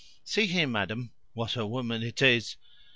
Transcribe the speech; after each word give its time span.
"See 0.23 0.47
here, 0.47 0.65
madam. 0.65 1.11
(What 1.33 1.55
a 1.55 1.67
woman 1.67 2.01
it 2.01 2.23
is!) 2.23 2.57